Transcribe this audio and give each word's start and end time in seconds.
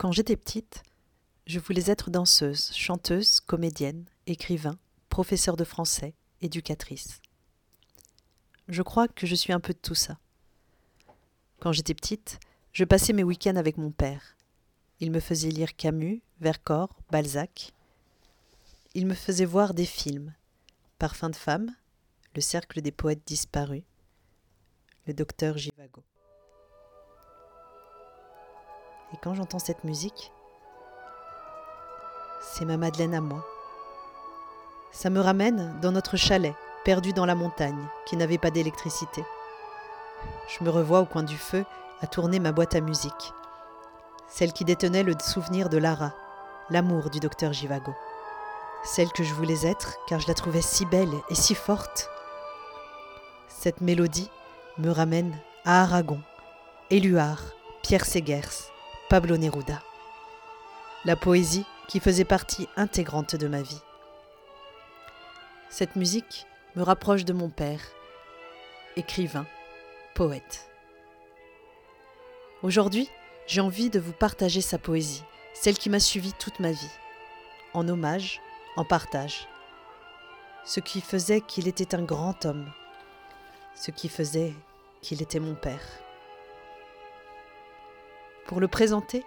Quand 0.00 0.12
j'étais 0.12 0.38
petite, 0.38 0.82
je 1.46 1.60
voulais 1.60 1.90
être 1.90 2.08
danseuse, 2.08 2.72
chanteuse, 2.72 3.38
comédienne, 3.38 4.06
écrivain, 4.26 4.78
professeur 5.10 5.58
de 5.58 5.64
français, 5.64 6.14
éducatrice. 6.40 7.20
Je 8.68 8.80
crois 8.80 9.08
que 9.08 9.26
je 9.26 9.34
suis 9.34 9.52
un 9.52 9.60
peu 9.60 9.74
de 9.74 9.78
tout 9.78 9.94
ça. 9.94 10.18
Quand 11.58 11.72
j'étais 11.72 11.92
petite, 11.92 12.40
je 12.72 12.84
passais 12.84 13.12
mes 13.12 13.24
week-ends 13.24 13.56
avec 13.56 13.76
mon 13.76 13.90
père. 13.90 14.38
Il 15.00 15.10
me 15.10 15.20
faisait 15.20 15.50
lire 15.50 15.76
Camus, 15.76 16.22
Vercors, 16.40 16.96
Balzac. 17.10 17.74
Il 18.94 19.06
me 19.06 19.14
faisait 19.14 19.44
voir 19.44 19.74
des 19.74 19.84
films. 19.84 20.32
Parfum 20.98 21.28
de 21.28 21.36
femme, 21.36 21.76
Le 22.34 22.40
cercle 22.40 22.80
des 22.80 22.90
poètes 22.90 23.26
disparus, 23.26 23.82
Le 25.06 25.12
docteur 25.12 25.58
Givago. 25.58 26.02
Et 29.12 29.16
quand 29.22 29.34
j'entends 29.34 29.58
cette 29.58 29.84
musique, 29.84 30.32
c'est 32.40 32.64
ma 32.64 32.76
Madeleine 32.76 33.14
à 33.14 33.20
moi. 33.20 33.44
Ça 34.92 35.10
me 35.10 35.20
ramène 35.20 35.78
dans 35.80 35.92
notre 35.92 36.16
chalet, 36.16 36.54
perdu 36.84 37.12
dans 37.12 37.26
la 37.26 37.34
montagne, 37.34 37.86
qui 38.06 38.16
n'avait 38.16 38.38
pas 38.38 38.50
d'électricité. 38.50 39.24
Je 40.48 40.64
me 40.64 40.70
revois 40.70 41.00
au 41.00 41.06
coin 41.06 41.22
du 41.22 41.36
feu 41.36 41.64
à 42.00 42.06
tourner 42.06 42.38
ma 42.40 42.52
boîte 42.52 42.74
à 42.74 42.80
musique, 42.80 43.32
celle 44.28 44.52
qui 44.52 44.64
détenait 44.64 45.02
le 45.02 45.14
souvenir 45.20 45.68
de 45.68 45.78
Lara, 45.78 46.12
l'amour 46.70 47.10
du 47.10 47.20
docteur 47.20 47.52
Givago, 47.52 47.94
celle 48.84 49.10
que 49.12 49.22
je 49.24 49.34
voulais 49.34 49.66
être 49.66 49.96
car 50.06 50.20
je 50.20 50.28
la 50.28 50.34
trouvais 50.34 50.62
si 50.62 50.86
belle 50.86 51.12
et 51.28 51.34
si 51.34 51.54
forte. 51.54 52.08
Cette 53.48 53.80
mélodie 53.80 54.30
me 54.78 54.90
ramène 54.90 55.36
à 55.64 55.82
Aragon, 55.82 56.20
Éluard, 56.90 57.42
Pierre 57.82 58.06
Segers, 58.06 58.70
Pablo 59.10 59.36
Neruda. 59.36 59.82
La 61.04 61.16
poésie 61.16 61.66
qui 61.88 61.98
faisait 61.98 62.24
partie 62.24 62.68
intégrante 62.76 63.34
de 63.34 63.48
ma 63.48 63.60
vie. 63.60 63.82
Cette 65.68 65.96
musique 65.96 66.46
me 66.76 66.84
rapproche 66.84 67.24
de 67.24 67.32
mon 67.32 67.48
père, 67.50 67.80
écrivain, 68.94 69.46
poète. 70.14 70.70
Aujourd'hui, 72.62 73.08
j'ai 73.48 73.60
envie 73.60 73.90
de 73.90 73.98
vous 73.98 74.12
partager 74.12 74.60
sa 74.60 74.78
poésie, 74.78 75.24
celle 75.54 75.76
qui 75.76 75.90
m'a 75.90 75.98
suivi 75.98 76.32
toute 76.34 76.60
ma 76.60 76.70
vie, 76.70 76.94
en 77.74 77.88
hommage, 77.88 78.40
en 78.76 78.84
partage. 78.84 79.48
Ce 80.64 80.78
qui 80.78 81.00
faisait 81.00 81.40
qu'il 81.40 81.66
était 81.66 81.96
un 81.96 82.04
grand 82.04 82.44
homme, 82.46 82.70
ce 83.74 83.90
qui 83.90 84.08
faisait 84.08 84.54
qu'il 85.02 85.20
était 85.20 85.40
mon 85.40 85.56
père. 85.56 85.82
Pour 88.50 88.58
le 88.58 88.66
présenter, 88.66 89.22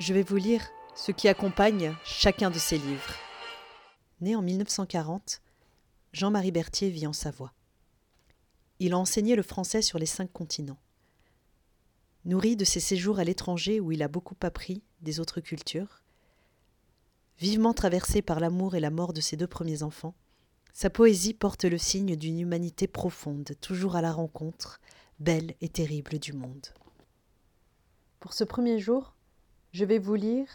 je 0.00 0.12
vais 0.12 0.24
vous 0.24 0.34
lire 0.34 0.68
ce 0.96 1.12
qui 1.12 1.28
accompagne 1.28 1.94
chacun 2.04 2.50
de 2.50 2.58
ses 2.58 2.76
livres. 2.76 3.14
Né 4.20 4.34
en 4.34 4.42
1940, 4.42 5.40
Jean-Marie 6.12 6.50
Berthier 6.50 6.90
vit 6.90 7.06
en 7.06 7.12
Savoie. 7.12 7.52
Il 8.80 8.94
a 8.94 8.98
enseigné 8.98 9.36
le 9.36 9.44
français 9.44 9.80
sur 9.80 10.00
les 10.00 10.06
cinq 10.06 10.32
continents. 10.32 10.80
Nourri 12.24 12.56
de 12.56 12.64
ses 12.64 12.80
séjours 12.80 13.20
à 13.20 13.24
l'étranger 13.24 13.78
où 13.78 13.92
il 13.92 14.02
a 14.02 14.08
beaucoup 14.08 14.36
appris 14.40 14.82
des 15.02 15.20
autres 15.20 15.40
cultures, 15.40 16.02
vivement 17.38 17.74
traversé 17.74 18.22
par 18.22 18.40
l'amour 18.40 18.74
et 18.74 18.80
la 18.80 18.90
mort 18.90 19.12
de 19.12 19.20
ses 19.20 19.36
deux 19.36 19.46
premiers 19.46 19.84
enfants, 19.84 20.16
sa 20.72 20.90
poésie 20.90 21.32
porte 21.32 21.64
le 21.64 21.78
signe 21.78 22.16
d'une 22.16 22.40
humanité 22.40 22.88
profonde, 22.88 23.52
toujours 23.60 23.94
à 23.94 24.02
la 24.02 24.10
rencontre, 24.10 24.80
belle 25.20 25.54
et 25.60 25.68
terrible 25.68 26.18
du 26.18 26.32
monde. 26.32 26.66
Pour 28.20 28.32
ce 28.32 28.42
premier 28.42 28.80
jour, 28.80 29.14
je 29.72 29.84
vais 29.84 29.98
vous 29.98 30.16
lire 30.16 30.48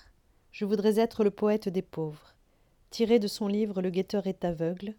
Je 0.52 0.66
voudrais 0.66 1.00
être 1.00 1.23
le 1.23 1.31
poète 1.31 1.69
des 1.69 1.81
pauvres, 1.81 2.36
tiré 2.89 3.19
de 3.19 3.28
son 3.28 3.47
livre 3.47 3.81
Le 3.81 3.89
guetteur 3.89 4.28
est 4.28 4.44
aveugle, 4.44 4.95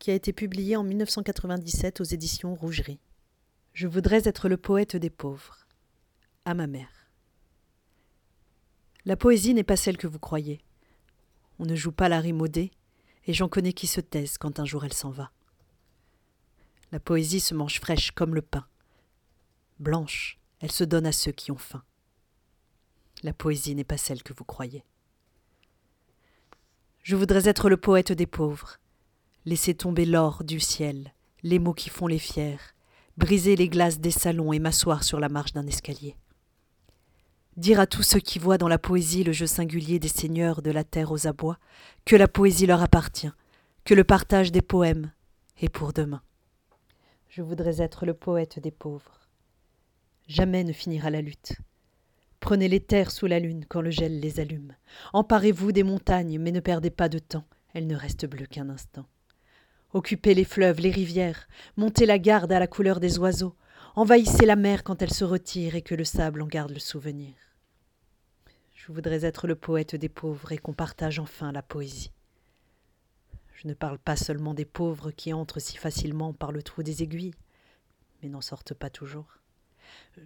qui 0.00 0.10
a 0.10 0.14
été 0.14 0.32
publié 0.32 0.76
en 0.76 0.82
1997 0.82 2.00
aux 2.00 2.04
éditions 2.04 2.56
Rougerie. 2.56 2.98
Je 3.72 3.86
voudrais 3.86 4.26
être 4.28 4.48
le 4.48 4.56
poète 4.56 4.96
des 4.96 5.10
pauvres. 5.10 5.66
À 6.44 6.54
ma 6.54 6.66
mère. 6.66 7.08
La 9.04 9.16
poésie 9.16 9.54
n'est 9.54 9.62
pas 9.62 9.76
celle 9.76 9.96
que 9.96 10.08
vous 10.08 10.18
croyez. 10.18 10.60
On 11.60 11.66
ne 11.66 11.76
joue 11.76 11.92
pas 11.92 12.08
la 12.08 12.20
rimaudée, 12.20 12.72
et 13.26 13.32
j'en 13.32 13.48
connais 13.48 13.72
qui 13.72 13.86
se 13.86 14.00
taisent 14.00 14.38
quand 14.38 14.58
un 14.58 14.64
jour 14.64 14.84
elle 14.84 14.92
s'en 14.92 15.10
va. 15.10 15.30
La 16.90 16.98
poésie 16.98 17.40
se 17.40 17.54
mange 17.54 17.78
fraîche 17.78 18.10
comme 18.10 18.34
le 18.34 18.42
pain. 18.42 18.66
Blanche, 19.78 20.40
elle 20.66 20.72
se 20.72 20.82
donne 20.82 21.06
à 21.06 21.12
ceux 21.12 21.30
qui 21.30 21.52
ont 21.52 21.56
faim. 21.56 21.84
La 23.22 23.32
poésie 23.32 23.76
n'est 23.76 23.84
pas 23.84 23.96
celle 23.96 24.24
que 24.24 24.32
vous 24.32 24.42
croyez. 24.42 24.84
Je 27.04 27.14
voudrais 27.14 27.48
être 27.48 27.68
le 27.68 27.76
poète 27.76 28.10
des 28.10 28.26
pauvres, 28.26 28.78
laisser 29.44 29.76
tomber 29.76 30.04
l'or 30.04 30.42
du 30.42 30.58
ciel, 30.58 31.12
les 31.44 31.60
mots 31.60 31.72
qui 31.72 31.88
font 31.88 32.08
les 32.08 32.18
fiers, 32.18 32.58
briser 33.16 33.54
les 33.54 33.68
glaces 33.68 34.00
des 34.00 34.10
salons 34.10 34.52
et 34.52 34.58
m'asseoir 34.58 35.04
sur 35.04 35.20
la 35.20 35.28
marche 35.28 35.52
d'un 35.52 35.68
escalier. 35.68 36.16
Dire 37.56 37.78
à 37.78 37.86
tous 37.86 38.02
ceux 38.02 38.18
qui 38.18 38.40
voient 38.40 38.58
dans 38.58 38.66
la 38.66 38.80
poésie 38.80 39.22
le 39.22 39.30
jeu 39.30 39.46
singulier 39.46 40.00
des 40.00 40.08
seigneurs 40.08 40.62
de 40.62 40.72
la 40.72 40.82
terre 40.82 41.12
aux 41.12 41.28
abois 41.28 41.60
que 42.04 42.16
la 42.16 42.26
poésie 42.26 42.66
leur 42.66 42.82
appartient, 42.82 43.30
que 43.84 43.94
le 43.94 44.02
partage 44.02 44.50
des 44.50 44.62
poèmes 44.62 45.12
est 45.60 45.68
pour 45.68 45.92
demain. 45.92 46.22
Je 47.28 47.42
voudrais 47.42 47.80
être 47.80 48.04
le 48.04 48.14
poète 48.14 48.58
des 48.58 48.72
pauvres. 48.72 49.25
Jamais 50.26 50.64
ne 50.64 50.72
finira 50.72 51.10
la 51.10 51.22
lutte. 51.22 51.56
Prenez 52.40 52.68
les 52.68 52.80
terres 52.80 53.10
sous 53.10 53.26
la 53.26 53.38
lune 53.38 53.64
quand 53.68 53.80
le 53.80 53.90
gel 53.90 54.20
les 54.20 54.40
allume. 54.40 54.74
Emparez-vous 55.12 55.72
des 55.72 55.82
montagnes, 55.82 56.38
mais 56.38 56.52
ne 56.52 56.60
perdez 56.60 56.90
pas 56.90 57.08
de 57.08 57.18
temps, 57.18 57.44
elles 57.74 57.86
ne 57.86 57.96
restent 57.96 58.26
bleues 58.26 58.46
qu'un 58.46 58.68
instant. 58.68 59.06
Occupez 59.92 60.34
les 60.34 60.44
fleuves, 60.44 60.80
les 60.80 60.90
rivières, 60.90 61.48
montez 61.76 62.06
la 62.06 62.18
garde 62.18 62.52
à 62.52 62.58
la 62.58 62.66
couleur 62.66 63.00
des 63.00 63.18
oiseaux, 63.18 63.54
envahissez 63.94 64.46
la 64.46 64.56
mer 64.56 64.84
quand 64.84 65.00
elle 65.00 65.12
se 65.12 65.24
retire 65.24 65.74
et 65.74 65.82
que 65.82 65.94
le 65.94 66.04
sable 66.04 66.42
en 66.42 66.46
garde 66.46 66.72
le 66.72 66.80
souvenir. 66.80 67.34
Je 68.74 68.92
voudrais 68.92 69.24
être 69.24 69.46
le 69.46 69.54
poète 69.56 69.96
des 69.96 70.08
pauvres 70.08 70.52
et 70.52 70.58
qu'on 70.58 70.74
partage 70.74 71.18
enfin 71.18 71.50
la 71.50 71.62
poésie. 71.62 72.12
Je 73.54 73.68
ne 73.68 73.74
parle 73.74 73.98
pas 73.98 74.16
seulement 74.16 74.54
des 74.54 74.66
pauvres 74.66 75.12
qui 75.12 75.32
entrent 75.32 75.60
si 75.60 75.76
facilement 75.76 76.32
par 76.32 76.52
le 76.52 76.62
trou 76.62 76.82
des 76.82 77.02
aiguilles, 77.02 77.34
mais 78.22 78.28
n'en 78.28 78.42
sortent 78.42 78.74
pas 78.74 78.90
toujours. 78.90 79.38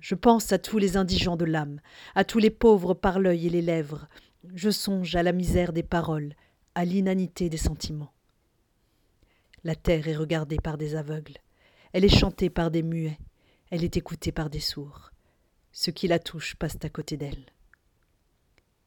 Je 0.01 0.15
pense 0.15 0.53
à 0.53 0.59
tous 0.59 0.79
les 0.79 0.97
indigents 0.97 1.37
de 1.37 1.45
l'âme, 1.45 1.81
à 2.15 2.25
tous 2.25 2.39
les 2.39 2.51
pauvres 2.51 2.95
par 2.95 3.19
l'œil 3.19 3.47
et 3.47 3.51
les 3.51 3.63
lèvres. 3.63 4.07
Je 4.55 4.71
songe 4.71 5.17
à 5.17 5.23
la 5.23 5.33
misère 5.33 5.73
des 5.73 5.83
paroles, 5.83 6.35
à 6.75 6.85
l'inanité 6.85 7.49
des 7.49 7.57
sentiments. 7.57 8.13
La 9.65 9.75
terre 9.75 10.09
est 10.09 10.17
regardée 10.17 10.57
par 10.57 10.79
des 10.79 10.95
aveugles, 10.95 11.37
elle 11.93 12.05
est 12.05 12.09
chantée 12.09 12.49
par 12.49 12.71
des 12.71 12.83
muets, 12.83 13.19
elle 13.71 13.85
est 13.85 13.97
écoutée 13.97 14.33
par 14.33 14.49
des 14.49 14.61
sourds. 14.61 15.11
Ceux 15.73 15.93
qui 15.93 16.09
la 16.09 16.19
touchent 16.19 16.55
passent 16.55 16.79
à 16.83 16.89
côté 16.89 17.17
d'elle. 17.17 17.45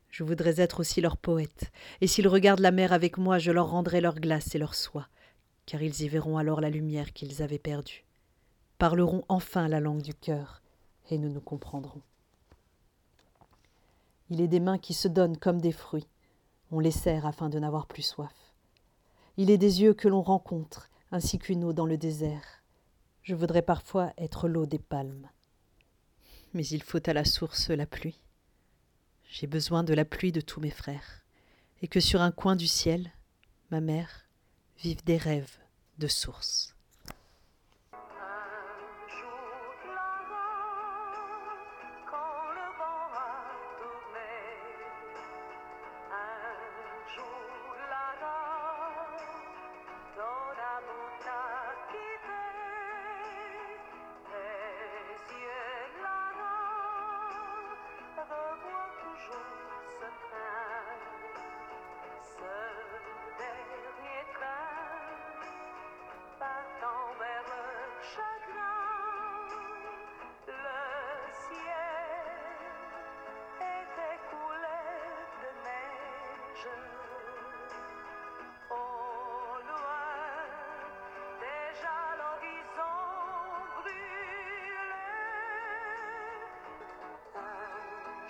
Je 0.10 0.24
voudrais 0.24 0.60
être 0.60 0.80
aussi 0.80 1.00
leur 1.02 1.18
poète, 1.18 1.72
et 2.02 2.08
s'ils 2.08 2.28
regardent 2.28 2.60
la 2.60 2.72
mer 2.72 2.92
avec 2.92 3.18
moi, 3.18 3.38
je 3.38 3.52
leur 3.52 3.70
rendrai 3.70 4.02
leur 4.02 4.16
glace 4.16 4.56
et 4.56 4.58
leur 4.58 4.74
soie, 4.74 5.08
car 5.66 5.82
ils 5.84 6.02
y 6.02 6.10
verront 6.10 6.38
alors 6.38 6.62
la 6.62 6.70
lumière 6.70 7.14
qu'ils 7.14 7.44
avaient 7.44 7.60
perdue. 7.60 8.04
Parleront 8.80 9.24
enfin 9.30 9.68
la 9.68 9.80
langue 9.80 10.02
du 10.02 10.16
cœur, 10.16 10.63
et 11.14 11.18
nous 11.20 11.30
nous 11.30 11.42
comprendrons. 11.42 12.02
Il 14.30 14.42
est 14.42 14.48
des 14.48 14.60
mains 14.60 14.80
qui 14.80 14.94
se 14.94 15.08
donnent 15.08 15.38
comme 15.38 15.62
des 15.62 15.72
fruits. 15.72 16.08
On 16.72 16.80
les 16.80 16.92
serre 16.92 17.28
afin 17.28 17.50
de 17.50 17.60
n'avoir 17.60 17.86
plus 17.86 18.02
soif. 18.02 18.56
Il 19.38 19.52
est 19.52 19.58
des 19.58 19.82
yeux 19.82 19.94
que 19.94 20.08
l'on 20.08 20.24
rencontre, 20.24 20.90
ainsi 21.12 21.38
qu'une 21.38 21.64
eau 21.64 21.74
dans 21.74 21.86
le 21.86 21.98
désert. 21.98 22.64
Je 23.22 23.36
voudrais 23.36 23.62
parfois 23.62 24.12
être 24.18 24.48
l'eau 24.48 24.66
des 24.66 24.80
palmes. 24.80 25.30
Mais 26.54 26.66
il 26.66 26.82
faut 26.82 27.08
à 27.08 27.14
la 27.14 27.26
source 27.26 27.70
la 27.70 27.86
pluie. 27.86 28.20
J'ai 29.30 29.48
besoin 29.48 29.84
de 29.84 29.94
la 29.94 30.06
pluie 30.06 30.32
de 30.32 30.42
tous 30.42 30.62
mes 30.62 30.72
frères, 30.72 31.24
et 31.82 31.88
que 31.88 32.00
sur 32.00 32.22
un 32.22 32.32
coin 32.32 32.56
du 32.56 32.68
ciel, 32.68 33.12
ma 33.70 33.82
mère, 33.82 34.26
vive 34.78 35.04
des 35.04 35.18
rêves 35.18 35.58
de 36.00 36.08
source. 36.08 36.73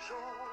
Jour 0.08 0.43